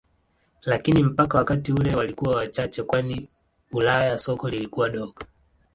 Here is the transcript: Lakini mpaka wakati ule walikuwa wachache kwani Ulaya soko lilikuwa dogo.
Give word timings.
Lakini 0.61 1.03
mpaka 1.03 1.37
wakati 1.37 1.73
ule 1.73 1.95
walikuwa 1.95 2.35
wachache 2.35 2.83
kwani 2.83 3.29
Ulaya 3.71 4.17
soko 4.17 4.49
lilikuwa 4.49 4.89
dogo. 4.89 5.15